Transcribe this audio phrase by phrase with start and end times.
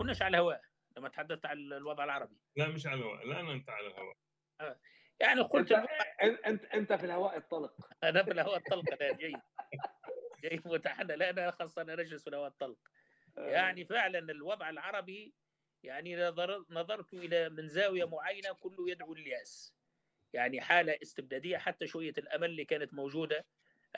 [0.00, 0.62] كناش على الهواء
[0.96, 2.36] لما تحدثت عن الوضع العربي.
[2.56, 4.16] لا مش على الهواء الان انت على الهواء.
[5.20, 5.72] يعني قلت
[6.22, 7.88] أنت انت انت في الهواء الطلق.
[8.04, 9.40] أنا في الهواء الطلق أنا جيد
[10.40, 12.78] جيد متحنى لا أنا خاصة أنا نجلس في الهواء الطلق.
[13.36, 15.34] يعني فعلا الوضع العربي
[15.82, 16.16] يعني
[16.70, 19.74] نظرت إلى من زاويه معينة كله يدعو لليأس.
[20.32, 23.46] يعني حالة استبدادية حتى شوية الأمل اللي كانت موجودة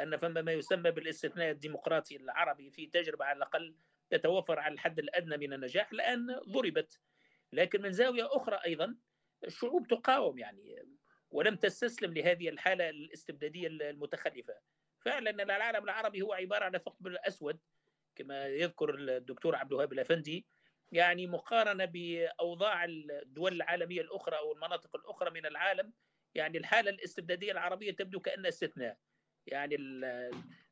[0.00, 3.76] أن فما ما يسمى بالاستثناء الديمقراطي العربي في تجربة على الأقل
[4.12, 7.00] تتوفر على الحد الأدنى من النجاح الان ضربت.
[7.52, 8.96] لكن من زاوية أخرى أيضا
[9.44, 10.88] الشعوب تقاوم يعني
[11.30, 14.54] ولم تستسلم لهذه الحالة الاستبدادية المتخلفة.
[15.00, 17.60] فعلا العالم العربي هو عبارة عن ثقب اسود
[18.14, 20.46] كما يذكر الدكتور عبد الوهاب الأفندي.
[20.92, 25.92] يعني مقارنة بأوضاع الدول العالمية الأخرى أو المناطق الأخرى من العالم
[26.34, 28.98] يعني الحالة الاستبدادية العربية تبدو كأنها استثناء.
[29.46, 29.76] يعني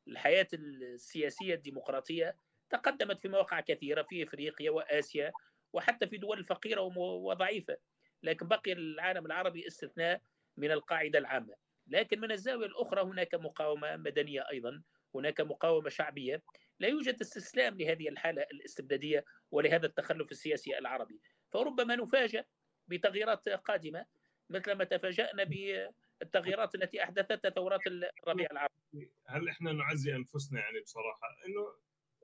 [0.07, 2.35] الحياة السياسية الديمقراطية
[2.71, 5.31] تقدمت في مواقع كثيرة في إفريقيا وآسيا
[5.73, 7.77] وحتى في دول فقيرة وضعيفة
[8.23, 10.21] لكن بقي العالم العربي استثناء
[10.57, 11.55] من القاعدة العامة.
[11.87, 14.83] لكن من الزاوية الأخرى هناك مقاومة مدنية أيضا
[15.15, 16.43] هناك مقاومة شعبية.
[16.79, 21.21] لا يوجد استسلام لهذه الحالة الاستبدادية ولهذا التخلف السياسي العربي.
[21.51, 22.45] فربما نفاجأ
[22.87, 24.05] بتغييرات قادمة
[24.49, 29.11] مثل ما تفاجأنا بالتغييرات التي أحدثتها ثورات الربيع العربي.
[29.27, 31.73] هل إحنا نعزي أنفسنا يعني بصراحة؟ إنه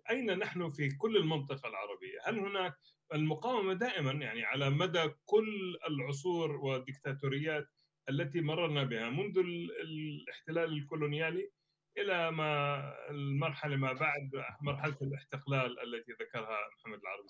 [0.10, 2.74] أين نحن في كل المنطقة العربية؟ هل هناك
[3.14, 7.68] المقاومة دائما يعني على مدى كل العصور والدكتاتوريات
[8.10, 11.52] التي مررنا بها منذ الاحتلال الكولونيالي
[11.98, 17.28] إلى ما المرحلة ما بعد مرحلة الاستقلال التي ذكرها محمد العربي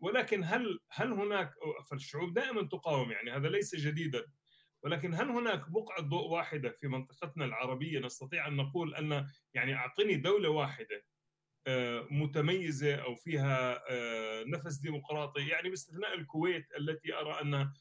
[0.00, 1.54] ولكن هل هل هناك
[1.90, 4.26] فالشعوب دائما تقاوم يعني هذا ليس جديدا
[4.82, 10.16] ولكن هل هناك بقعة ضوء واحدة في منطقتنا العربية نستطيع أن نقول أن يعني أعطني
[10.16, 11.04] دولة واحدة
[12.10, 15.48] متميزة أو فيها آه، نفس ديمقراطي.
[15.48, 17.72] يعني باستثناء الكويت التي أرى أن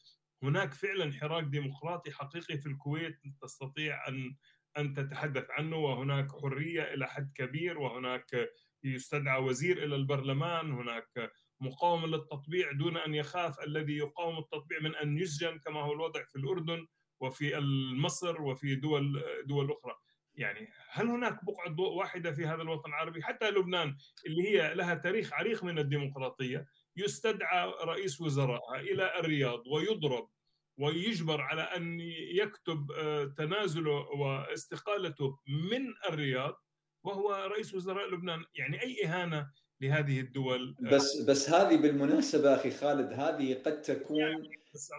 [0.43, 4.35] هناك فعلا حراك ديمقراطي حقيقي في الكويت تستطيع أن
[4.77, 8.49] أن تتحدث عنه وهناك حرية إلى حد كبير وهناك
[8.83, 15.17] يستدعى وزير إلى البرلمان هناك مقاومة للتطبيع دون أن يخاف الذي يقاوم التطبيع من أن
[15.17, 16.87] يسجن كما هو الوضع في الأردن
[17.19, 17.59] وفي
[17.97, 19.96] مصر وفي دول دول أخرى.
[20.37, 24.95] يعني هل هناك بقعة ضوء واحدة في هذا الوطن العربي؟ حتى لبنان اللي هي لها
[24.95, 26.67] تاريخ عريق من الديمقراطية
[26.97, 30.29] يستدعى رئيس وزرائها إلى الرياض ويضرب
[30.77, 31.99] ويجبر على أن
[32.31, 36.63] يكتب آه، تنازله واستقالته من الرياض
[37.03, 38.45] وهو رئيس وزراء لبنان.
[38.55, 39.49] يعني أي إهانة
[39.81, 44.91] لهذه الدول؟ بس بس هذه بالمناسبة أخي خالد هذه قد تكون يعني بس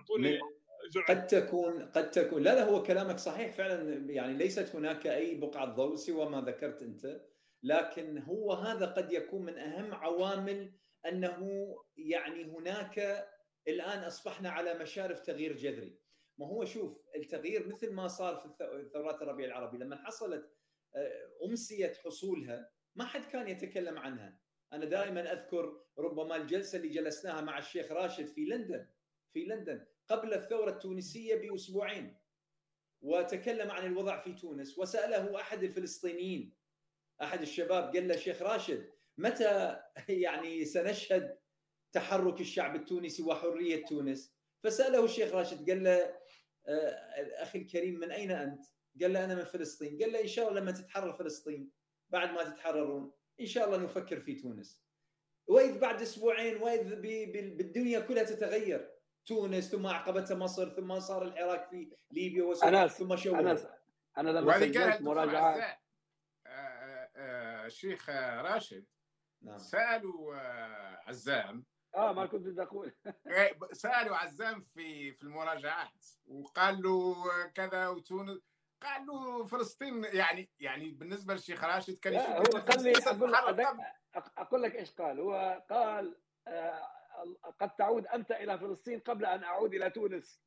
[1.09, 2.43] قد تكون قد تكون.
[2.43, 4.13] لا لا هو كلامك صحيح فعلا.
[4.13, 7.21] يعني ليست هناك أي بقعة ضوء سوى ما ذكرت أنت
[7.63, 10.73] لكن هو هذا قد يكون من أهم عوامل
[11.07, 13.27] أنه يعني هناك
[13.69, 15.99] الآن أصبحنا على مشارف تغيير جذري.
[16.39, 18.49] ما هو شوف التغيير مثل ما صار في
[18.93, 20.53] ثورات الربيع العربي لما حصلت
[20.97, 24.41] آه، امسيت حصولها ما حد كان يتكلم عنها.
[24.73, 28.87] أنا دائما أذكر ربما الجلسة اللي جلسناها مع الشيخ راشد في لندن.
[29.33, 29.87] في لندن.
[30.09, 32.17] قبل الثورة التونسية بأسبوعين.
[33.01, 34.79] وتكلم عن الوضع في تونس.
[34.79, 36.55] وسأله أحد الفلسطينيين
[37.23, 41.39] أحد الشباب قال له شيخ راشد متى يعني سنشهد
[41.93, 46.19] تحرك الشعب التونسي وحرية تونس؟ فسأله الشيخ راشد قال له
[46.67, 48.65] آه، أخي الكريم من أين أنت؟
[49.03, 50.03] قال له أنا من فلسطين.
[50.03, 51.71] قال له إن شاء الله لما تتحرر فلسطين
[52.11, 54.85] بعد ما تتحررون إن شاء الله نفكر في تونس.
[55.47, 56.95] وإذ بعد أسبوعين وإذ
[57.57, 58.98] بالدنيا كلها تتغير.
[59.29, 63.59] تونس ثم عقبتها مصر ثم صار العراق في ليبيا وسوريا ثم شو أنا
[64.19, 65.79] أنا لما سجلت مراجعه
[67.69, 68.85] الشيخ راشد
[69.43, 69.59] نعم.
[69.59, 71.65] سألوا آه، عزام.
[71.95, 72.93] آه ما كنت بدي أقول.
[73.27, 77.15] إيه، سألوا عزام في في المراجعات وقال له
[77.55, 78.39] كذا وتونس
[78.83, 83.35] قال له فلسطين يعني يعني بالنسبة للشيخ راشد كان هو قال لي أقول,
[84.37, 85.21] أقول لك إيش قال.
[85.21, 86.17] هو قال
[86.47, 86.98] آه
[87.61, 90.43] قد تعود أنت إلى فلسطين قبل أن أعود إلى تونس.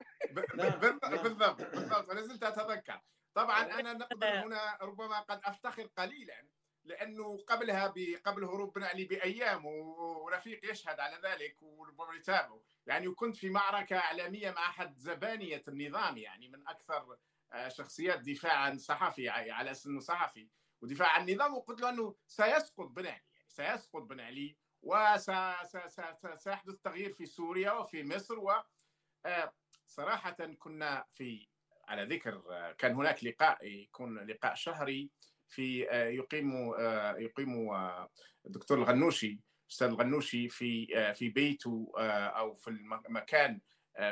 [0.56, 0.80] نعم.
[0.80, 3.02] بالضبط بالضبط أنا زلت أتذكر.
[3.34, 6.48] طبعا أنا نقدر هنا ربما قد أفتخر قليلا
[6.84, 7.88] لأنه قبلها
[8.26, 12.62] قبل هروب بن علي بأيام ورفيق يشهد على ذلك وربما يتابعه.
[12.86, 17.18] يعني وكنت في معركة إعلامية مع أحد زبانية النظام يعني من أكثر
[17.54, 20.50] آه، شخصيات دفاع عن صحفي على أساس إنه صحفي
[20.82, 27.14] ودفاع عن النظام وقلت له أنه سيسقط بن علي يعني سيسقط بن علي وسيحدث تغيير
[27.14, 28.52] في سوريا وفي مصر و
[29.26, 29.54] آه،
[29.88, 31.48] صراحة كنا في
[31.88, 35.10] على ذكر آه، كان هناك لقاء يكون لقاء شهري
[35.50, 36.74] في يقيم
[37.18, 37.72] يقيم
[38.46, 41.92] الدكتور الغنوشي الاستاذ الغنوشي في في بيته
[42.38, 43.62] أو في المكان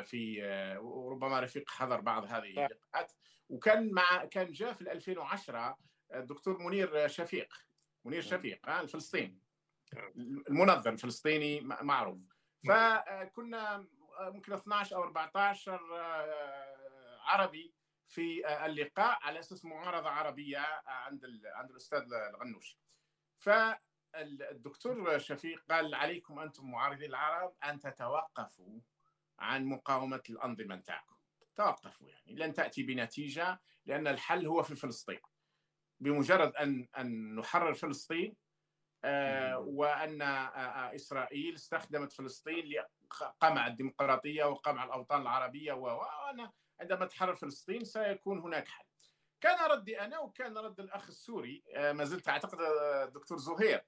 [0.04, 0.42] في
[0.80, 3.12] وربما رفيق حضر بعض هذه اللقاءات.
[3.48, 5.78] وكان مع كان جاء في 2010
[6.14, 7.54] الدكتور منير شفيق
[8.04, 9.38] منير شفيق الفلسطيني.
[10.48, 12.18] المنظم الفلسطيني معروف.
[12.68, 13.86] فكنا
[14.20, 15.80] ممكن 12 أو 14
[17.24, 17.74] عربي
[18.06, 22.78] في اللقاء على أساس معارضة عربية عند عند الأستاذ الغنوشي
[23.38, 28.80] فالدكتور شفيق قال عليكم أنتم معارضي العرب أن تتوقفوا
[29.38, 31.16] عن مقاومة الأنظمة نتاعكم.
[31.56, 35.20] توقفوا يعني لن تأتي بنتيجة لأن الحل هو في فلسطين.
[36.00, 38.49] بمجرد أن أن نحرر فلسطين آه
[39.58, 48.38] وأن آه إسرائيل استخدمت فلسطين لقمع الديمقراطية وقمع الأوطان العربية وأنا عندما تحرر فلسطين سيكون
[48.38, 48.84] هناك حل.
[49.40, 53.84] كان ردي أنا وكان رد الأخ السوري آه ما زلت أعتقد الدكتور زهير.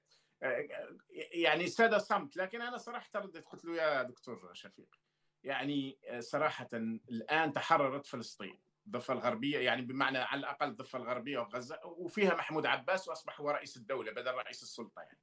[1.09, 4.95] يعني ساد صمت لكن أنا صراحة رديت قلت له يا دكتور شفيق
[5.43, 8.61] يعني صراحة الآن تحررت فلسطين.
[8.85, 13.77] الضفة الغربية يعني بمعنى على الأقل الضفة الغربية وغزة وفيها محمود عباس وأصبح هو رئيس
[13.77, 15.19] الدولة بدل رئيس السلطة يعني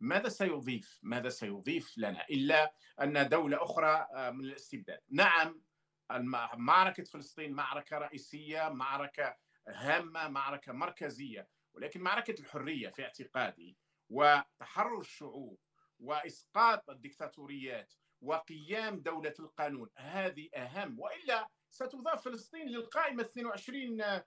[0.00, 5.62] ماذا سيضيف؟ ماذا سيضيف لنا إلا أن دولة أخرى من الاستبداد؟ نعم
[6.54, 9.36] معركة فلسطين معركة رئيسية، معركة
[9.68, 13.76] هامة، معركة مركزية، ولكن معركة الحرية في اعتقادي
[14.10, 15.58] وتحرر الشعوب
[15.98, 24.24] وإسقاط الدكتاتوريات وقيام دولة القانون هذه أهم وإلا ستضاف فلسطين للقائمة 22 آه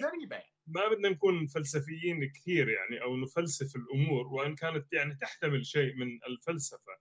[0.00, 0.42] زريبة.
[0.66, 6.06] ما بدنا نكون فلسفيين كثير يعني أو نفلسف الأمور وإن كانت يعني تحتمل شيء من
[6.28, 6.92] الفلسفة.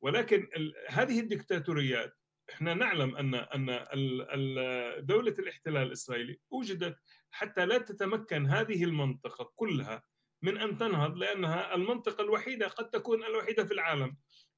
[0.00, 0.48] ولكن
[0.88, 2.14] هذه الدكتاتوريات
[2.50, 3.66] إحنا نعلم ان أن
[5.06, 6.96] دولة الاحتلال الإسرائيلي وجدت
[7.30, 10.02] حتى لا تتمكن هذه المنطقة كلها
[10.42, 14.16] من أن تنهض لأنها المنطقة الوحيدة قد تكون الوحيدة في العالم.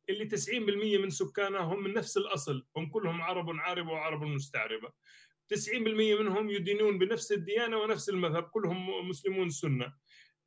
[0.09, 4.93] اللي 90% من سكانها هم من نفس الأصل هم كلهم عرب عاربة وعرب مستعربة.
[5.55, 5.77] 90%
[6.21, 9.93] منهم يدينون بنفس الديانة ونفس المذهب كلهم مسلمون سنة.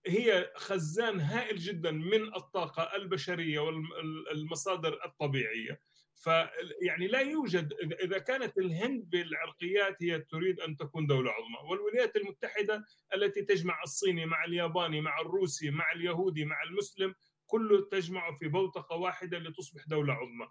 [0.07, 5.79] هي خزان هائل جدا من الطاقة البشرية والمصادر الطبيعية.
[6.15, 7.73] فيعني لا يوجد
[8.03, 11.69] إذا كانت الهند بالعرقيات هي تريد أن تكون دولة عظمى.
[11.69, 12.85] والولايات المتحدة
[13.15, 18.95] التي تجمع الصيني مع الياباني مع الروسي مع اليهودي مع المسلم كله تجمع في بوتقة
[18.95, 20.47] واحدة لتصبح دولة عظمى.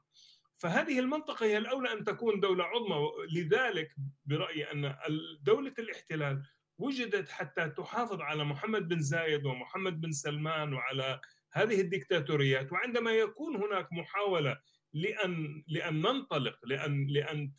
[0.56, 3.94] فهذه المنطقة هي الأولى أن تكون دولة عظمى لذلك
[4.24, 4.96] برأيي أن
[5.40, 6.42] دولة الاحتلال
[6.78, 11.20] وجدت حتى تحافظ على محمد بن زايد ومحمد بن سلمان وعلى
[11.52, 12.72] هذه الدكتاتوريات.
[12.72, 14.60] وعندما يكون هناك محاولة
[14.92, 17.52] لأن لأن ننطلق لأن لأن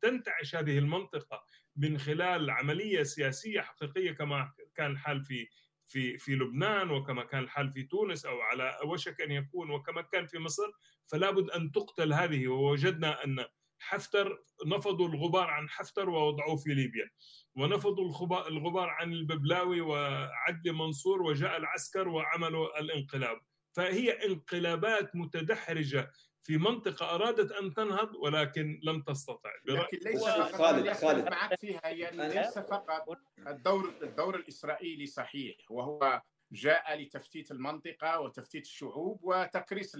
[0.00, 1.44] تنتعش هذه المنطقة
[1.76, 5.48] من خلال عملية سياسية حقيقية كما كان الحال في
[5.92, 10.26] في في لبنان وكما كان الحال في تونس أو على وشك أن يكون وكما كان
[10.26, 10.70] في مصر
[11.06, 12.48] فلا بد أن تقتل هذه.
[12.48, 13.44] ووجدنا أن
[13.78, 17.10] حفتر نفضوا الغبار عن حفتر ووضعوه في ليبيا.
[17.54, 18.04] ونفضوا
[18.48, 23.40] الغبار عن الببلاوي وعدلي منصور وجاء العسكر وعملوا الانقلاب.
[23.72, 29.50] فهي انقلابات متدحرجة في منطقة أرادت أن تنهض ولكن لم تستطع.
[29.64, 31.28] لكن ليس خالد خالد.
[31.28, 39.20] معك فيها يعني ليس فقط الدور الدور الإسرائيلي صحيح وهو جاء لتفتيت المنطقة وتفتيت الشعوب
[39.22, 39.96] وتكريس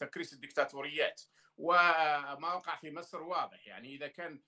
[0.00, 1.22] تكريس الدكتاتوريات
[1.56, 3.66] وما وقع في مصر واضح.
[3.66, 4.40] يعني إذا كان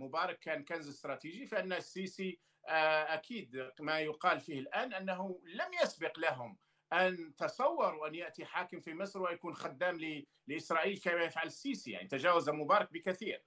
[0.00, 6.58] مبارك كان كنز استراتيجي فإن السيسي أكيد ما يقال فيه الآن أنه لم يسبق لهم
[6.92, 12.50] أن تصوروا أن يأتي حاكم في مصر ويكون خدام لإسرائيل كما يفعل السيسي يعني تجاوز
[12.50, 13.42] مبارك بكثير.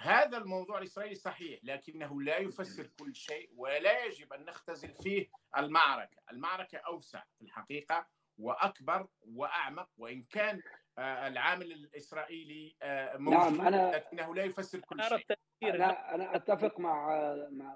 [0.00, 6.16] هذا الموضوع الإسرائيلي صحيح لكنه لا يفسر كل شيء ولا يجب أن نختزل فيه المعركة،
[6.32, 8.06] المعركة أوسع في الحقيقة
[8.38, 10.62] وأكبر وأعمق وإن كان
[10.98, 12.76] العامل الإسرائيلي
[13.14, 15.26] موجود نعم أنا لكنه لا يفسر كل شيء.
[15.62, 17.08] أنا أنا أتفق مع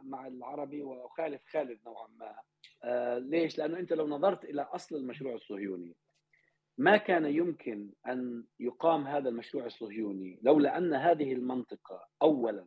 [0.02, 2.38] مع العربي وأخالف خالد نوعا ما.
[2.84, 5.96] آه ليش؟ لأنه أنت لو نظرت إلى أصل المشروع الصهيوني
[6.78, 12.66] ما كان يمكن أن يقام هذا المشروع الصهيوني لولا أن هذه المنطقة اولا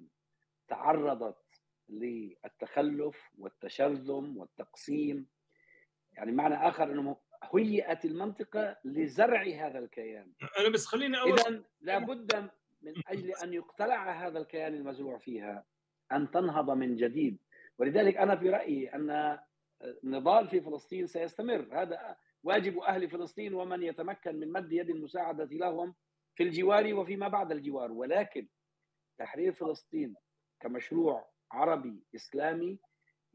[0.67, 1.37] تعرضت
[1.89, 5.27] للتخلف والتشرذم والتقسيم.
[6.13, 7.17] يعني معنى آخر أنه
[7.55, 10.31] هيئت المنطقة لزرع هذا الكيان.
[10.59, 12.49] أنا بس خليني أول اذا لابد
[12.81, 15.65] من أجل أن يقتلع هذا الكيان المزروع فيها
[16.11, 17.37] أن تنهض من جديد.
[17.77, 19.39] ولذلك أنا في رأيي أن
[20.03, 21.67] النضال في فلسطين سيستمر.
[21.71, 25.95] هذا واجب أهل فلسطين ومن يتمكن من مد يد المساعدة لهم
[26.35, 27.91] في الجوار وفيما بعد الجوار.
[27.91, 28.47] ولكن
[29.19, 30.15] تحرير فلسطين
[30.59, 32.79] كمشروع عربي إسلامي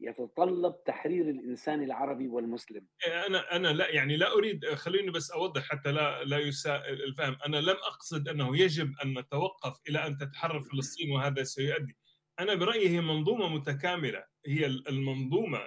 [0.01, 2.87] يتطلب تحرير الإنسان العربي والمسلم.
[3.27, 7.37] أنا أنا لا يعني لا أريد خليني بس أوضح حتى لا لا يساء الفهم.
[7.45, 11.97] أنا لم أقصد أنه يجب أن نتوقف إلى أن تتحرر فلسطين وهذا سيؤدي.
[12.39, 14.23] أنا برأيي هي منظومة متكاملة.
[14.45, 15.59] هي المنظومة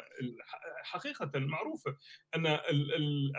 [0.84, 1.96] حقيقة معروفة
[2.36, 2.46] أن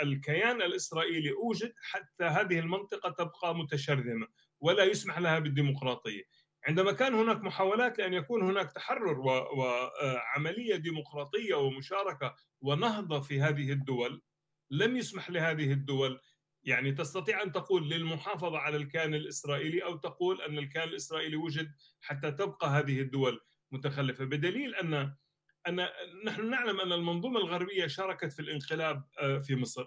[0.02, 4.28] الكيان الإسرائيلي أوجد حتى هذه المنطقة تبقى متشرذمة
[4.60, 6.24] ولا يسمح لها بالديمقراطية.
[6.68, 14.22] عندما كان هناك محاولات لأن يكون هناك تحرر وعمليه ديمقراطية ومشاركة ونهضة في هذه الدول
[14.72, 16.20] لم يسمح لهذه الدول
[16.64, 21.72] يعني تستطيع أن تقول للمحافظة على الكيان الإسرائيلي أو تقول أن الكيان الإسرائيلي وجد
[22.02, 23.40] حتى تبقى هذه الدول
[23.72, 24.26] متخلفة.
[24.26, 25.16] بدليل أن
[25.68, 25.88] ان
[26.26, 29.86] نحن نعلم أن المنظومة الغربية شاركت في الانقلاب آه، في مصر.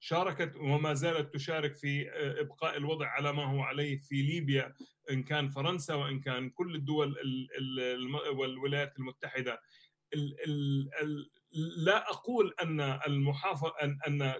[0.00, 4.74] شاركت وما زالت تشارك في آه، إبقاء الوضع على ما هو عليه في ليبيا
[5.10, 7.16] إن كان فرنسا وإن كان كل الدول
[8.34, 9.60] والولايات المتحدة.
[11.76, 14.34] لا أقول أن المحافظه ان أن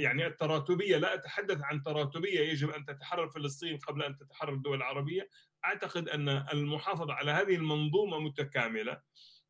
[0.00, 5.28] يعني التراتبية لا أتحدث عن تراتبية يجب أن تتحرر فلسطين قبل أن تتحرر الدول العربية.
[5.68, 9.00] أعتقد أن المحافظة على هذه المنظومة متكاملة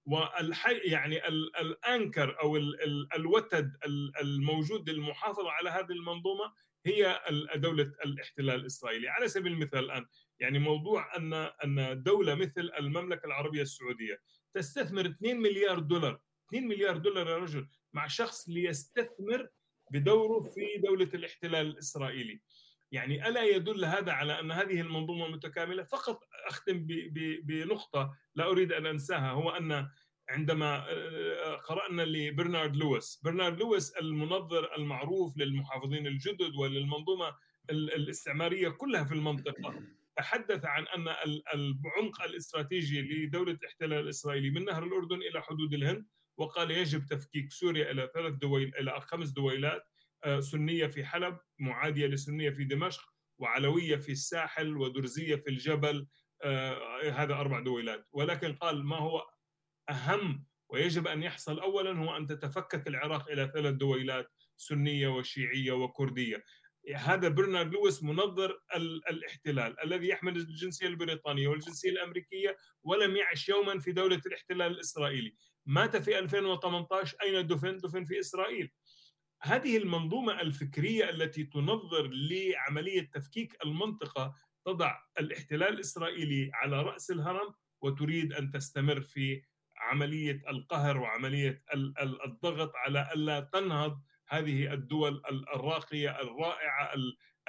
[0.06, 2.56] والحي يعني الأنكر أو
[3.16, 3.76] الوتد
[4.20, 6.52] الموجود للمحافظة على هذه المنظومة
[6.86, 7.20] هي
[7.54, 9.08] دولة الاحتلال الإسرائيلي.
[9.08, 10.06] على سبيل المثال الآن
[10.40, 14.20] يعني موضوع ان أن دولة مثل المملكة العربية السعودية
[14.54, 19.48] تستثمر 2 مليار دولار 2 مليار دولار يا رجل مع شخص ليستثمر
[19.92, 22.40] بدوره في دولة الاحتلال الإسرائيلي.
[22.92, 26.86] يعني ألا يدل هذا على أن هذه المنظومة متكاملة؟ فقط أختم
[27.42, 29.88] بنقطة لا أريد أن أنساها هو أن
[30.28, 37.36] عندما آه، قرأنا لبرنارد لويس برنارد لويس المنظر المعروف للمحافظين الجدد وللمنظومة
[37.70, 39.82] الاستعمارية كلها في المنطقة.
[40.16, 41.08] تحدث عن أن
[41.54, 47.90] العمق الاستراتيجي لدولة الاحتلال الاسرائيلي من نهر الأردن إلى حدود الهند وقال يجب تفكيك سوريا
[47.90, 49.87] إلى ثلاث دويل إلى خمس دويلات آه،
[50.40, 53.02] سنية في حلب معادية لسنية في دمشق
[53.38, 56.06] وعلوية في الساحل ودرزية في الجبل
[56.42, 58.06] آه، هذا أربع دويلات.
[58.12, 59.26] ولكن قال ما هو
[59.90, 66.44] أهم ويجب أن يحصل اولا هو أن تتفكك العراق إلى ثلاث دويلات سنية وشيعية وكردية.
[66.94, 68.60] هذا برنارد لويس منظر
[69.10, 75.34] الاحتلال الذي يحمل الجنسية البريطانية والجنسية الأمريكية ولم يعش يوما في دولة الاحتلال الإسرائيلي.
[75.66, 78.70] مات في 2018 أين دفن؟ دفن في إسرائيل.
[79.42, 88.32] هذه المنظومة الفكرية التي تنظر لعملية تفكيك المنطقة تضع الاحتلال الإسرائيلي على رأس الهرم وتريد
[88.32, 89.42] أن تستمر في
[89.76, 91.62] عملية القهر وعملية
[92.24, 95.22] الضغط على ألا تنهض هذه الدول
[95.54, 96.92] الراقية الرائعة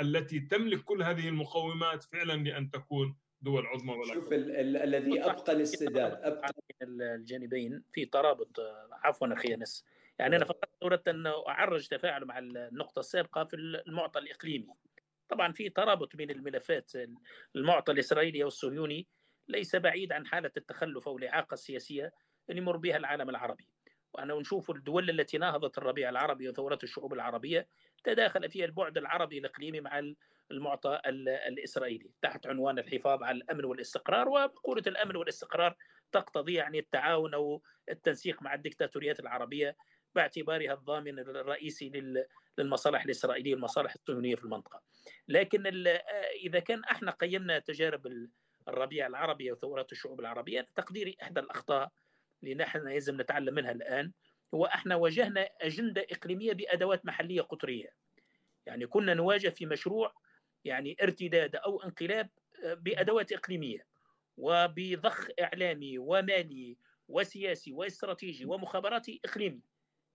[0.02, 6.12] التي تملك كل هذه المقومات فعلا لأن تكون دول عظمى ولا شوف الذي أبقى الاستعداد
[6.22, 8.60] أبقى الجانبين في ترابط
[8.92, 9.86] عفوا أخي أنس.
[10.20, 14.68] يعني أنا فقط اردت ان أعرج تفاعل مع النقطة السابقة في المعطى الإقليمي.
[15.30, 16.92] طبعا في ترابط بين الملفات
[17.56, 19.08] المعطى الإسرائيلي والصهيوني
[19.48, 22.14] ليس بعيد عن حالة التخلف أو الإعاقة السياسية
[22.50, 23.68] اللي يمر بها العالم العربي.
[24.14, 27.68] وأنا نشوف الدول التي نهضت الربيع العربي وثورات الشعوب العربية
[28.04, 30.14] تداخل فيها البعد العربي الإقليمي مع
[30.52, 31.02] المعطى
[31.48, 34.30] الإسرائيلي تحت عنوان الحفاظ على الأمن والاستقرار.
[34.30, 35.76] ومقولة الأمن والاستقرار
[36.12, 39.76] تقتضي يعني التعاون أو التنسيق مع الدكتاتوريات العربية
[40.16, 42.16] باعتبارها الضامن الرئيسي
[42.58, 44.82] للمصالح الإسرائيلية والمصالح الصهيونية في المنطقة.
[45.28, 45.88] لكن
[46.44, 48.28] إذا كان إحنا قيمنا تجارب
[48.68, 51.92] الربيع العربي وثورات الشعوب العربية تقديري إحدى الأخطاء
[52.44, 54.12] اللي نحن لازم نتعلم منها الآن.
[54.54, 57.94] هو إحنا واجهنا أجندة إقليمية بأدوات محلية قطرية.
[58.66, 60.14] يعني كنا نواجه في مشروع
[60.66, 62.30] يعني ارتداد أو انقلاب
[62.64, 63.88] آه، بأدوات إقليمية
[64.38, 69.62] وبضخ إعلامي ومالي وسياسي وإستراتيجي ومخابراتي إقليمي.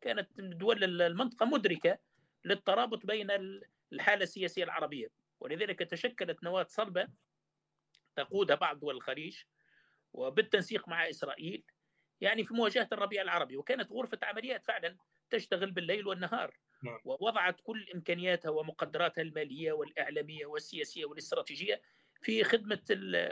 [0.05, 1.99] كانت دول المنطقة مدركة
[2.45, 3.29] للترابط بين
[3.93, 5.09] الحالة السياسية العربية.
[5.41, 7.09] ولذلك تشكلت نواة صلبة
[8.17, 9.39] تقودها بعض دول الخليج
[10.13, 11.65] وبالتنسيق مع إسرائيل
[12.21, 13.57] يعني في مواجهة الربيع العربي.
[13.57, 14.97] وكانت غرفة عمليات فعلا
[15.31, 16.59] تشتغل بالليل والنهار.
[16.83, 16.99] نعم.
[17.05, 21.83] ووضعت كل إمكانياتها ومقدراتها المالية والإعلامية والسياسية والاستراتيجية
[22.23, 22.81] في خدمة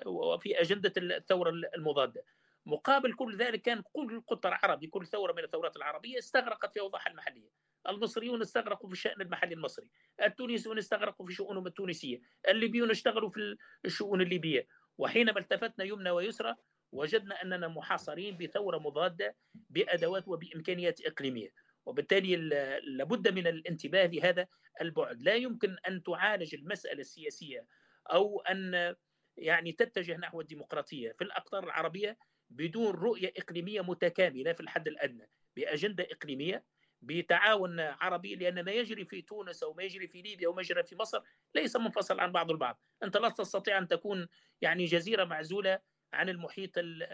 [0.07, 2.25] وفي أجندة الثورة المضادة.
[2.67, 7.09] مقابل كل ذلك كان كل قطر عربي كل ثورة من الثورات العربية استغرقت في اوضاعها
[7.09, 7.51] المحلية.
[7.89, 9.91] المصريون استغرقوا في الشان المحلي المصري.
[10.23, 12.21] التونسيون استغرقوا في شؤونهم التونسية.
[12.49, 14.67] الليبيون اشتغلوا في الشؤون الليبية.
[14.99, 16.57] وحينما التفتنا يمنى ويسرى
[16.93, 21.55] وجدنا أننا محاصرين بثورة مضادة بأدوات وبإمكانيات إقليمية.
[21.87, 22.37] وبالتالي
[22.83, 24.47] لابد من الانتباه لهذا
[24.81, 25.23] البعد.
[25.23, 27.67] لا يمكن أن تعالج المسألة السياسية
[28.13, 28.97] أو أن
[29.37, 31.13] يعني تتجه نحو الديمقراطية.
[31.13, 32.19] في الأقطار العربية
[32.53, 36.65] بدون رؤية إقليمية متكاملة في الحد الأدنى بأجندة إقليمية
[37.03, 40.83] بتعاون عربي لأن ما يجري في تونس أو ما يجري في ليبيا أو ما يجري
[40.85, 41.23] في مصر
[41.55, 44.29] ليس منفصل عن بعض البعض، أنت لا تستطيع أن تكون
[44.61, 45.79] يعني جزيرة معزولة
[46.13, 46.71] عن المحيط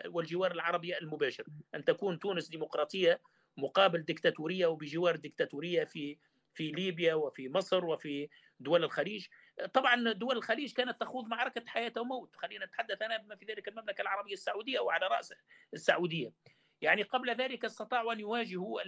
[0.06, 3.20] والجوار العربي المباشر، أن تكون تونس ديمقراطية
[3.56, 6.16] مقابل ديكتاتوريه وبجوار ديكتاتوريه في
[6.58, 8.28] في ليبيا وفي مصر وفي
[8.60, 9.26] دول الخليج.
[9.72, 12.36] طبعا دول الخليج كانت تخوض معركة حياة وموت.
[12.36, 15.34] خلينا نتحدث أنا بما في ذلك المملكة العربية السعودية وعلى رأس
[15.74, 16.32] السعودية.
[16.80, 18.80] يعني قبل ذلك استطاعوا أن يواجهوا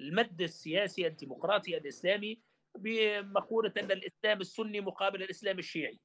[0.00, 2.40] المد السياسي الديمقراطي الإسلامي
[2.78, 6.00] بمقولة أن الإسلام السني مقابل الإسلام الشيعي.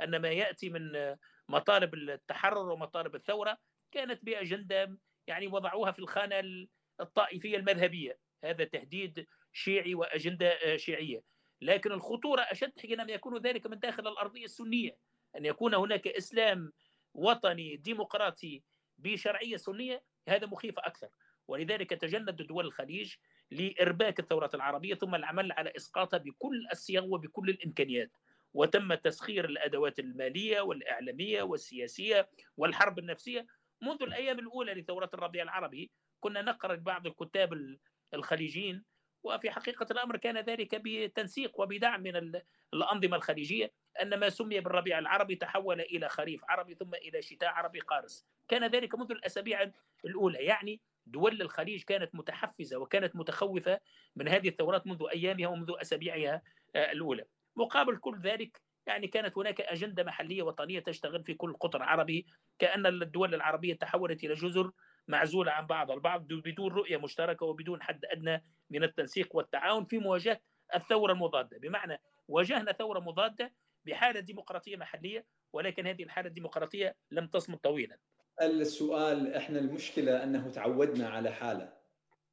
[0.00, 1.16] أن ما يأتي من
[1.48, 3.58] مطالب التحرر ومطالب الثورة
[3.92, 6.66] كانت بأجندة يعني وضعوها في الخانة
[7.00, 8.18] الطائفية المذهبية.
[8.44, 11.22] هذا تهديد شيعي وأجندة شيعية.
[11.60, 14.96] لكن الخطورة أشد حينما يكون ذلك من داخل الأرضية السنية.
[15.36, 16.72] أن يكون هناك إسلام
[17.14, 18.62] وطني ديمقراطي
[18.98, 21.08] بشرعية سنية هذا مخيف أكثر.
[21.48, 23.14] ولذلك تجند دول الخليج
[23.50, 28.10] لإرباك الثورات العربية ثم العمل على إسقاطها بكل الصيغ وبكل الإمكانيات.
[28.54, 33.46] وتم تسخير الأدوات المالية والإعلامية والسياسية والحرب النفسية.
[33.82, 35.90] منذ الأيام الأولى لثورات الربيع العربي
[36.20, 37.76] كنا نقرأ بعض الكتاب
[38.14, 38.84] الخليجيين
[39.24, 42.40] وفي حقيقة الأمر كان ذلك بتنسيق وبدعم من
[42.74, 47.80] الأنظمة الخليجية أن ما سمي بالربيع العربي تحول إلى خريف عربي ثم إلى شتاء عربي
[47.80, 48.26] قارس.
[48.48, 49.70] كان ذلك منذ الأسابيع
[50.04, 50.38] الأولى.
[50.38, 53.80] يعني دول الخليج كانت متحفزة وكانت متخوفة
[54.16, 56.42] من هذه الثورات منذ أيامها ومنذ أسابيعها
[56.76, 57.24] الأولى.
[57.56, 62.26] مقابل كل ذلك يعني كانت هناك أجندة محلية وطنية تشتغل في كل قطر عربي
[62.58, 64.72] كأن الدول العربية تحولت إلى جزر
[65.08, 65.90] معزولة عن بعض.
[65.90, 70.40] البعض بدون رؤية مشتركة وبدون حد أدنى من التنسيق والتعاون في مواجهة
[70.74, 71.58] الثورة المضادة.
[71.58, 73.52] بمعنى واجهنا ثورة مضادة
[73.86, 77.98] بحالة ديمقراطية محلية ولكن هذه الحالة الديمقراطية لم تصمد طويلا.
[78.42, 81.72] السؤال إحنا المشكلة أنه تعودنا على حالة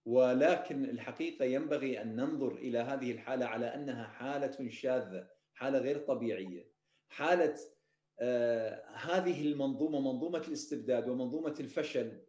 [0.05, 6.71] ولكن الحقيقة ينبغي أن ننظر إلى هذه الحالة على أنها حالة شاذة حالة غير طبيعية.
[7.10, 7.55] حالة
[8.19, 12.21] آه هذه المنظومة منظومة الاستبداد ومنظومة الفشل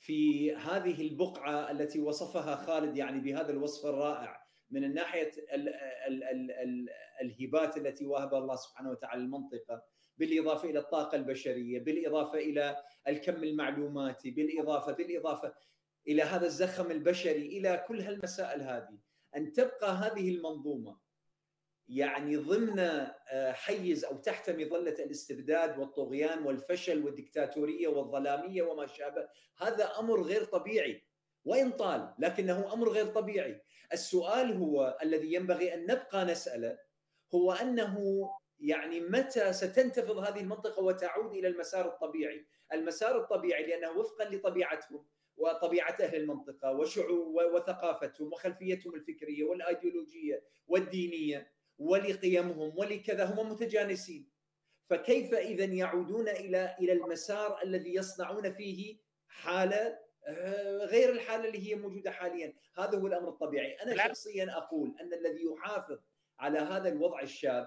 [0.00, 5.68] في هذه البقعة التي وصفها خالد يعني بهذا الوصف الرائع من الناحية ال
[6.08, 6.88] ال ال ال
[7.20, 9.82] الهبات التي وهبها الله سبحانه وتعالى المنطقة
[10.16, 12.76] بالإضافة إلى الطاقة البشرية، بالإضافة إلى
[13.08, 15.54] الكم المعلوماتي، بالاضافه بالإضافة
[16.08, 18.98] إلى هذا الزخم البشري، إلى كل هالمسائل هذه،
[19.36, 20.98] أن تبقى هذه المنظومة
[21.90, 23.06] يعني ضمن
[23.52, 31.02] حيز أو تحت مظله الاستبداد والطغيان والفشل والدكتاتورية والظلامية وما شابه، هذا أمر غير طبيعي
[31.44, 33.60] وإن طال لكنه أمر غير طبيعي.
[33.92, 36.78] السؤال هو الذي ينبغي أن نبقى نسأله
[37.34, 38.28] هو أنه
[38.60, 45.96] يعني متى ستنتفض هذه المنطقة وتعود إلى المسار الطبيعي؟ المسار الطبيعي لأنه وفقا لطبيعتهم وطبيعة
[46.00, 54.30] أهل المنطقة وشعوب وثقافتهم وخلفيتهم الفكرية والأيديولوجية والدينية ولقيمهم ولكذا هم متجانسين.
[54.90, 59.98] فكيف إذا يعودون إلى إلى المسار الذي يصنعون فيه حالة
[60.80, 63.72] غير الحالة اللي هي موجودة حاليا؟ هذا هو الأمر الطبيعي.
[63.72, 65.98] أنا شخصيا أقول أن الذي يحافظ
[66.38, 67.64] على هذا الوضع الشاذ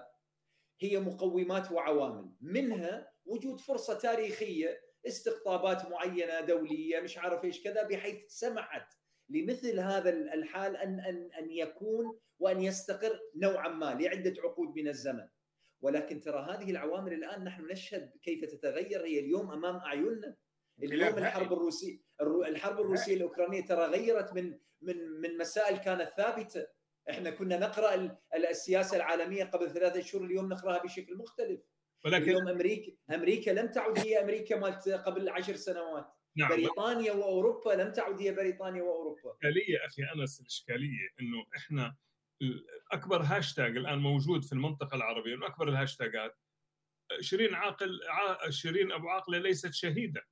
[0.80, 8.26] هي مقومات وعوامل منها وجود فرصة تاريخية استقطابات معينة دولية مش عارف إيش كذا بحيث
[8.28, 8.92] سمحت
[9.28, 15.28] لمثل هذا الحال ان ان أن يكون وأن يستقر نوعا ما لعدة عقود من الزمن.
[15.80, 19.04] ولكن ترى هذه العوامل الآن نحن نشهد كيف تتغير.
[19.04, 20.36] هي اليوم أمام أعيننا.
[20.82, 26.66] اليوم الحرب الروسيه الحرب الروسية الأوكرانية ترى غيرت من من من مسائل كانت ثابتة.
[27.10, 31.60] إحنا كنا نقرأ السياسة العالمية قبل ثلاثة اشهر اليوم نقرأها بشكل مختلف.
[32.04, 36.06] ولكن اليوم أمريكا أمريكا لم تعد هي أمريكا مالت قبل عشر سنوات.
[36.36, 36.48] نعم.
[36.48, 39.20] بريطانيا وأوروبا لم تعد هي بريطانيا وأوروبا.
[39.42, 41.96] الاشكاليه أخي أنس الاشكاليه إنه إحنا
[42.92, 46.38] أكبر هاشتاج الآن موجود في المنطقة العربية من أكبر الهاشتاجات
[47.20, 48.00] شيرين عاقل
[48.48, 50.22] شيرين أبو عاقلة ليست شهيدة.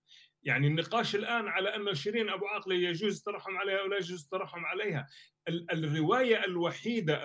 [0.43, 4.65] يعني النقاش الآن على أن شيرين أبو عاقلة يجوز الترحم عليها أو لا يجوز الترحم
[4.65, 5.07] عليها.
[5.49, 7.25] الرواية الوحيدة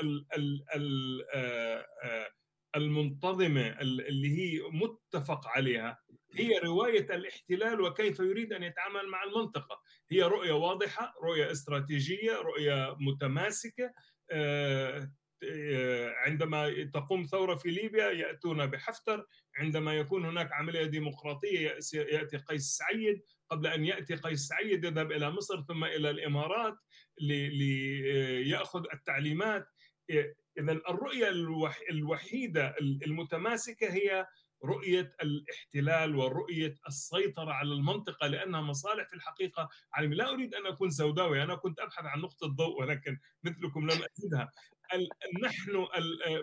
[2.75, 5.99] المنتظمة اللي هي متفق عليها
[6.37, 9.81] هي رواية الاحتلال وكيف يريد أن يتعامل مع المنطقة.
[10.11, 13.93] هي رؤية واضحة رؤية استراتيجية رؤية متماسكة.
[16.25, 19.25] عندما تقوم ثورة في ليبيا يأتون بحفتر.
[19.57, 23.21] عندما يكون هناك عملية ديمقراطية يأتي قيس سعيد.
[23.49, 26.75] قبل أن يأتي قيس سعيد يذهب إلى مصر ثم إلى الإمارات
[27.21, 29.67] لياخذ التعليمات.
[30.59, 31.29] اذا الرؤية
[31.89, 34.27] الوحيدة المتماسكة هي
[34.65, 40.89] رؤية الاحتلال ورؤية السيطرة على المنطقة لأنها مصالح في الحقيقة عالمي لا أريد أن أكون
[40.89, 44.51] سوداوي أنا كنت أبحث عن نقطة ضوء ولكن مثلكم لم أجدها.
[45.43, 45.87] نحن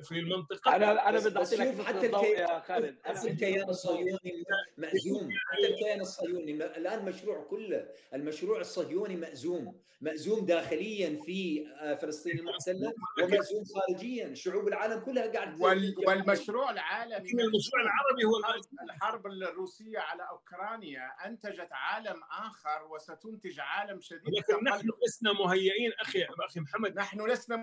[0.03, 0.77] في المنطقة.
[0.77, 2.99] أنا أنا بدي اعطي لك حتى يا خالد.
[3.07, 4.45] أنا الكيان الصهيوني
[4.77, 5.29] مأزوم.
[5.53, 7.89] حتى الكيان الصهيوني الآن المشروع كله.
[8.15, 9.81] المشروع الصهيوني مأزوم.
[10.01, 14.35] مأزوم داخليا في آه، فلسطين المحتلة ومأزوم خارجيا.
[14.35, 15.95] شعوب العالم كلها قاعد وال...
[16.07, 24.23] والمشروع العالمي المشروع العربي هو الحرب الروسية على أوكرانيا أنتجت عالم آخر وستنتج عالم شديد
[24.29, 25.93] لكن نحن لسنا مهيئين.
[26.01, 26.97] أخي أخي محمد.
[26.97, 27.57] نحن لسنا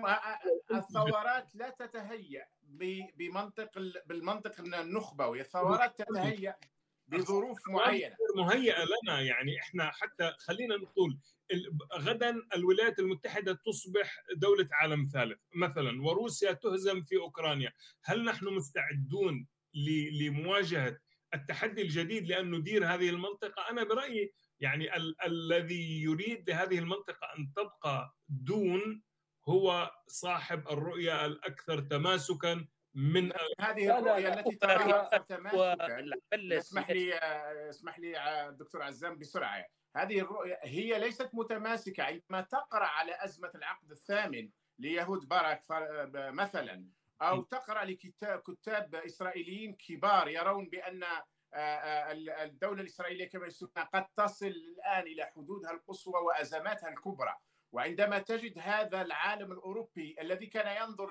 [0.78, 2.46] الثورات لا تتهيأ
[3.16, 3.70] بمنطق
[4.06, 6.56] بالمنطق النخبوي الثورات تتهيأ
[7.08, 8.16] بظروف معينة.
[8.36, 9.20] مهيئة لنا.
[9.20, 11.18] يعني إحنا حتى خلينا نقول
[11.98, 15.38] غدا الولايات المتحدة تصبح دولة عالم ثالث.
[15.54, 17.72] مثلا وروسيا تهزم في أوكرانيا.
[18.04, 19.46] هل نحن مستعدون
[20.20, 20.98] لمواجهة
[21.34, 27.52] التحدي الجديد لأن ندير هذه المنطقة؟ أنا برأيي يعني ال- الذي يريد لهذه المنطقة أن
[27.56, 29.02] تبقى دون
[29.48, 37.18] هو صاحب الرؤية الأكثر تماسكا من هذه الرؤية التي تراها تماسكا اسمح لي
[37.68, 38.14] اسمح لي
[38.58, 39.66] دكتور عزام بسرعة.
[39.96, 45.62] هذه الرؤية هي ليست متماسكة عندما تقرأ على أزمة العقد الثامن ليهود باراك
[46.14, 46.86] مثلا
[47.22, 51.04] أو تقرأ لكتاب كتاب إسرائيليين كبار يرون بأن
[52.42, 57.36] الدولة الإسرائيلية كما يسمى قد تصل الآن إلى حدودها القصوى وأزماتها الكبرى.
[57.72, 61.10] وعندما تجد هذا العالم الأوروبي الذي كان ينظر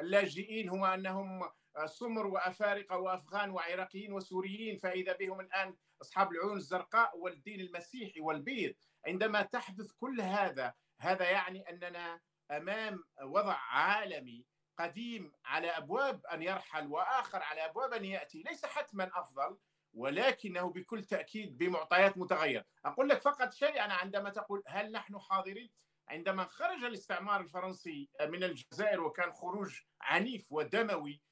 [0.00, 1.50] للاجئين هم أنهم
[1.86, 8.74] سمر وافارقه وأفغان وعراقيين وسوريين فإذا بهم الآن أصحاب العيون الزرقاء والدين المسيحي والبيض.
[9.06, 12.20] عندما تحدث كل هذا هذا يعني أننا
[12.50, 14.44] أمام وضع عالمي
[14.78, 18.42] قديم على أبواب أن يرحل وآخر على أبواب أن يأتي.
[18.42, 19.58] ليس حتما أفضل
[19.94, 25.70] ولكنه بكل تأكيد بمعطيات متغيره أقول لك فقط شيء أنا عندما تقول هل نحن حاضرين؟
[26.12, 31.22] عندما خرج الاستعمار الفرنسي من الجزائر وكان خروج عنيف ودموي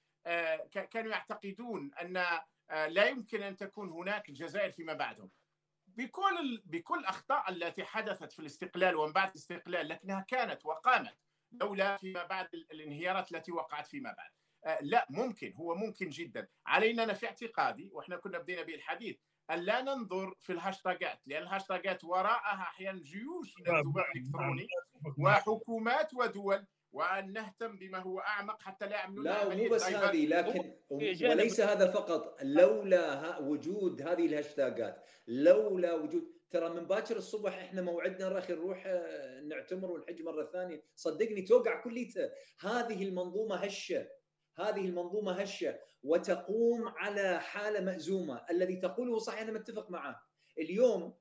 [0.70, 2.12] كانوا يعتقدون أن
[2.70, 5.30] لا يمكن أن تكون هناك الجزائر فيما بعدهم.
[5.86, 11.18] بكل بكل أخطاء التي حدثت في الاستقلال ومن بعد الاستقلال لكنها كانت وقامت
[11.52, 14.30] لولا فيما بعد الانهيارات التي وقعت فيما بعد.
[14.82, 16.48] لا ممكن هو ممكن جدا.
[16.66, 19.18] علينا أنا في اعتقادي وإحنا كنا بدينا به الحديث
[19.50, 24.66] ان لا ننظر في الهاشتاجات لأن الهاشتاجات وراءها أحيانا جيوش من الذباب الإلكتروني
[25.18, 30.72] وحكومات ودول وأن نهتم بما هو أعمق حتى لا يعملون لا مو بس هذه لكن
[30.90, 38.28] وليس هذا فقط لولا وجود هذه الهاشتاجات لولا وجود ترى من باكر الصبح إحنا موعدنا
[38.28, 38.86] رخي نروح
[39.42, 40.82] نعتمر ونحج مرة ثانية.
[40.96, 44.08] صدقني توقع كليته هذه المنظومة هشة
[44.58, 45.78] هذه المنظومة هشة.
[46.02, 50.22] وتقوم على حالة مأزومة الذي تقوله صحيح أنا متفق معه.
[50.58, 51.14] اليوم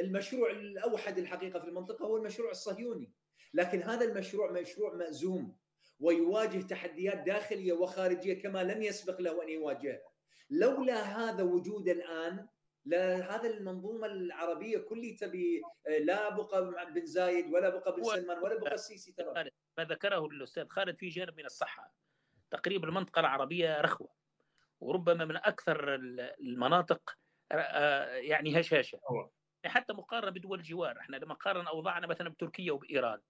[0.00, 3.12] المشروع الأوحد الحقيقة في المنطقة هو المشروع الصهيوني.
[3.54, 5.56] لكن هذا المشروع مشروع مأزوم
[6.00, 10.02] ويواجه تحديات داخلية وخارجية كما لم يسبق له أن يواجهها
[10.50, 12.48] لولا هذا وجود الآن
[12.84, 15.62] لا هذا المنظومة العربية كلها تبي
[16.00, 19.50] لا بقى بن زايد ولا بقى بن سلمان ولا بقى السيسي ترى.
[19.78, 21.94] ما ذكره الأستاذ خالد في جانب من الصحة.
[22.50, 24.21] تقريبا المنطقة العربية رخوة.
[24.82, 25.94] وربما من أكثر
[26.40, 27.00] المناطق
[28.20, 29.00] يعني هشاشة.
[29.66, 33.20] حتى مقارنة بدول الجوار إحنا لما قارن اوضاعنا مثلا بتركيا وبإيران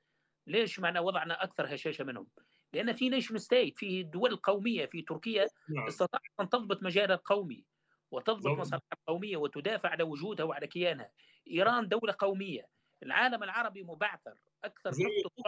[0.47, 2.29] ليش معنا وضعنا أكثر هشاشة منهم؟
[2.73, 5.47] لأن في nation state في دول قومية في تركيا
[5.89, 7.65] استطاعت أن تضبط مجالها القومي
[8.11, 11.13] وتضبط مصالحها القوميه وتدافع على وجودها وعلى كيانها.
[11.51, 12.67] إيران دولة قومية،
[13.03, 14.35] العالم العربي مبعثر
[14.65, 14.91] أكثر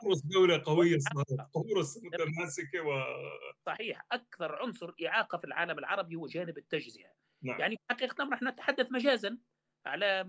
[0.01, 0.99] قبرص دولة قوية
[1.55, 3.05] قبرص متماسكة و
[3.67, 7.13] صحيح أكثر عنصر إعاقة في العالم العربي هو جانب التجزئة.
[7.43, 7.61] نعم.
[7.61, 9.39] يعني حقيقه نحن نتحدث مجازا
[9.87, 10.25] على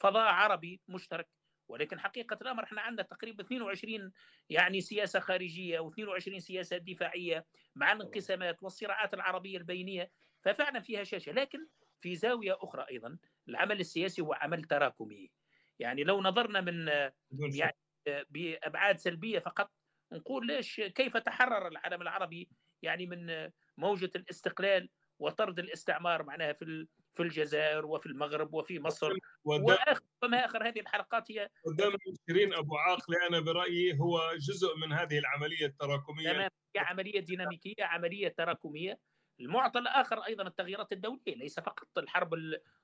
[0.00, 1.28] فضاء عربي مشترك
[1.68, 4.12] ولكن حقيقة الأمر إحنا عندنا تقريبا 22
[4.50, 10.10] يعني سياسة خارجية و22 سياسة دفاعية مع الانقسامات والصراعات العربية البينية
[10.42, 11.66] ففعلا فيها شاشة لكن
[12.00, 15.30] في زاوية أخرى أيضا العمل السياسي هو عمل تراكمي
[15.78, 16.86] يعني لو نظرنا من
[17.54, 19.72] يعني بأبعاد سلبية فقط
[20.12, 22.48] نقول ليش كيف تحرر العالم العربي؟
[22.82, 29.12] يعني من موجة الاستقلال وطرد الاستعمار معناها في في الجزائر وفي المغرب وفي مصر.
[29.44, 31.92] وآخر وما آخر هذه الحلقات هي قدام
[32.28, 36.32] شيرين أبو عاقلة أنا برأيي هو جزء من هذه العملية التراكمية.
[36.32, 36.50] تمام.
[36.76, 38.98] عملية ديناميكية عملية تراكمية.
[39.42, 42.34] المعطى الآخر أيضا التغييرات الدولية ليس فقط الحرب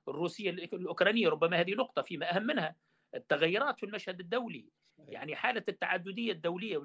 [0.07, 2.75] الروسية الأوكرانية ربما هذه نقطة فيما أهم منها
[3.15, 4.69] التغيرات في المشهد الدولي
[5.07, 6.77] يعني حالة التعددية الدولية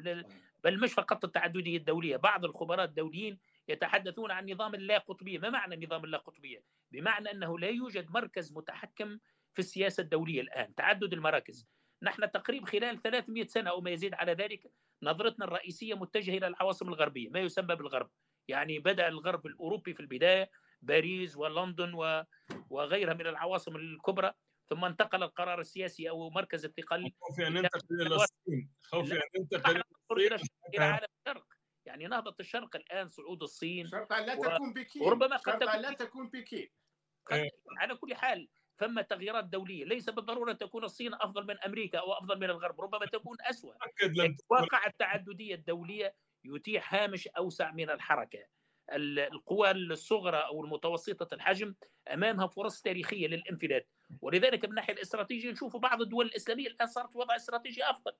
[0.65, 5.87] بل مش فقط التعددية الدولية بعض الخبراء الدوليين يتحدثون عن نظام اللا قطبية، ما معنى
[5.87, 9.19] نظام اللا قطبية؟ بمعنى أنه لا يوجد مركز متحكم
[9.53, 11.67] في السياسة الدولية الآن، تعدد المراكز.
[12.03, 14.71] نحن تقريبا خلال 300 سنة أو ما يزيد على ذلك
[15.03, 18.11] نظرتنا الرئيسية متجهة إلى العواصم الغربية، ما يسمى بالغرب.
[18.49, 20.51] يعني بدأ الغرب الأوروبي في البداية
[20.83, 21.95] باريس ولندن
[22.71, 24.33] وغيرها من العواصم الكبرى
[24.67, 28.73] ثم انتقل القرار السياسي أو مركز الثقل خوفي أن ننتقل إلى الصين.
[28.83, 30.37] خوفي أن ننتقل إلى
[30.75, 31.47] إلى عالم الشرق.
[31.87, 35.03] يعني نهضة الشرق الآن صعود الصين شرط لا تكون بكين.
[35.03, 36.69] وربما قد تكون لا تكون بكين.
[37.79, 39.85] على كل حال ثم تغييرات دولية.
[39.85, 43.75] ليس بالضرورة تكون الصين أفضل من أمريكا أو أفضل من الغرب ربما تكون اسوء
[44.51, 48.47] واقع التعددية الدولية يتيح هامش أوسع من الحركة.
[48.93, 51.75] القوى الصغرى أو المتوسطة الحجم
[52.13, 53.89] أمامها فرص تاريخية للانفلات.
[54.21, 58.13] ولذلك من الناحيه الاستراتيجية نشوف بعض الدول الإسلامية الآن صارت وضع استراتيجي أفضل.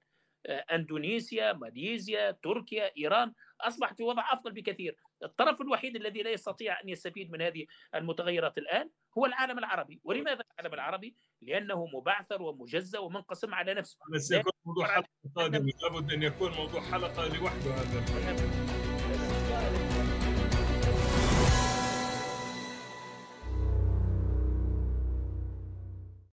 [0.47, 4.97] أندونيسيا ماليزيا تركيا إيران أصبحت في وضع أفضل بكثير.
[5.25, 10.01] الطرف الوحيد الذي لا يستطيع أن يستفيد من هذه المتغيرات الآن هو العالم العربي.
[10.05, 13.99] ولماذا العالم العربي؟ لأنه مبعثر ومجزى ومنقسم على نفسه.
[14.15, 15.73] بس يكون موضوع حلقة قادمة.
[15.83, 18.74] لابد أن يكون موضوع حلقة لوحده هذا.